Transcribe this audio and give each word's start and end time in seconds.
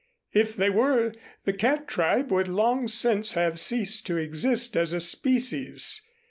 If 0.33 0.55
they 0.55 0.71
were, 0.71 1.13
the 1.43 1.53
cat 1.53 1.87
tribe 1.87 2.31
would 2.31 2.47
long 2.47 2.87
since 2.87 3.33
have 3.33 3.59
ceased 3.59 4.07
to 4.07 4.17
exist 4.17 4.75
as 4.75 4.93
a 4.93 4.99
species. 4.99 6.01